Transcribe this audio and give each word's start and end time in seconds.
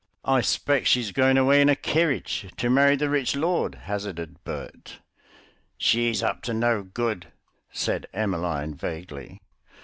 "I 0.25 0.41
'spect 0.41 0.87
she's 0.87 1.11
going 1.11 1.37
away 1.37 1.61
in 1.61 1.69
a 1.69 1.75
kerridge 1.75 2.51
to 2.57 2.71
marry 2.71 2.95
the 2.95 3.07
rich 3.07 3.35
lord," 3.35 3.75
hazarded 3.83 4.43
Bert. 4.43 4.97
"She's 5.77 6.23
up 6.23 6.41
to 6.45 6.55
no 6.55 6.81
good," 6.81 7.27
said 7.71 8.07
Emmeline 8.11 8.73
vaguely. 8.73 9.41